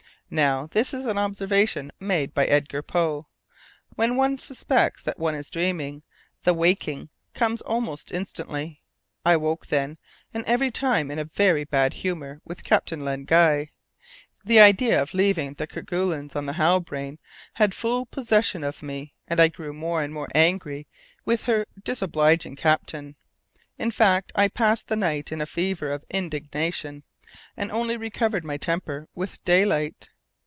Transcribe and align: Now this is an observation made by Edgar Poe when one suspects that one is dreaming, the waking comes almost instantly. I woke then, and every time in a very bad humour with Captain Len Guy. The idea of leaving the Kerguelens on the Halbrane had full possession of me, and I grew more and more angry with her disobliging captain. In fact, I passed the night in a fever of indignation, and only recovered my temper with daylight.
Now 0.33 0.67
this 0.67 0.93
is 0.93 1.03
an 1.03 1.17
observation 1.17 1.91
made 1.99 2.33
by 2.33 2.45
Edgar 2.45 2.81
Poe 2.81 3.27
when 3.97 4.15
one 4.15 4.37
suspects 4.37 5.01
that 5.01 5.19
one 5.19 5.35
is 5.35 5.49
dreaming, 5.49 6.03
the 6.43 6.53
waking 6.53 7.09
comes 7.33 7.59
almost 7.59 8.13
instantly. 8.13 8.81
I 9.25 9.35
woke 9.35 9.67
then, 9.67 9.97
and 10.33 10.45
every 10.45 10.71
time 10.71 11.11
in 11.11 11.19
a 11.19 11.25
very 11.25 11.65
bad 11.65 11.95
humour 11.95 12.39
with 12.45 12.63
Captain 12.63 13.03
Len 13.03 13.25
Guy. 13.25 13.71
The 14.45 14.61
idea 14.61 15.01
of 15.01 15.13
leaving 15.13 15.55
the 15.55 15.67
Kerguelens 15.67 16.33
on 16.37 16.45
the 16.45 16.53
Halbrane 16.53 17.19
had 17.55 17.73
full 17.75 18.05
possession 18.05 18.63
of 18.63 18.81
me, 18.81 19.13
and 19.27 19.37
I 19.37 19.49
grew 19.49 19.73
more 19.73 20.01
and 20.01 20.13
more 20.13 20.29
angry 20.33 20.87
with 21.25 21.43
her 21.43 21.65
disobliging 21.83 22.55
captain. 22.55 23.17
In 23.77 23.91
fact, 23.91 24.31
I 24.33 24.47
passed 24.47 24.87
the 24.87 24.95
night 24.95 25.33
in 25.33 25.41
a 25.41 25.45
fever 25.45 25.91
of 25.91 26.05
indignation, 26.09 27.03
and 27.57 27.69
only 27.69 27.97
recovered 27.97 28.45
my 28.45 28.55
temper 28.55 29.09
with 29.13 29.43
daylight. 29.43 30.07